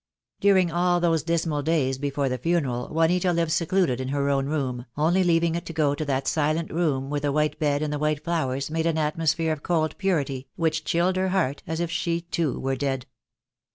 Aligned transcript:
During 0.39 0.71
all 0.71 0.99
those 0.99 1.21
dismal 1.21 1.61
days 1.61 1.99
before 1.99 2.27
the 2.27 2.39
funeral 2.39 2.87
Juanita 2.89 3.31
lived 3.31 3.51
secluded 3.51 4.01
in 4.01 4.07
her 4.07 4.29
own 4.29 4.47
room, 4.47 4.87
only 4.97 5.23
leaving 5.23 5.53
it 5.53 5.63
to 5.67 5.73
go 5.73 5.93
to 5.93 6.03
that 6.05 6.27
silent 6.27 6.73
room 6.73 7.11
where 7.11 7.19
the 7.19 7.31
white 7.31 7.59
bed 7.59 7.83
and 7.83 7.93
the 7.93 7.99
white 7.99 8.23
flowers 8.23 8.71
made 8.71 8.87
an 8.87 8.97
atmosphere 8.97 9.51
of 9.53 9.61
cold 9.61 9.95
purity, 9.99 10.47
which 10.55 10.85
chilled 10.85 11.17
her 11.17 11.29
heart 11.29 11.61
as 11.67 11.79
if 11.79 11.91
she 11.91 12.21
too 12.21 12.59
were 12.59 12.75
dead. 12.75 13.05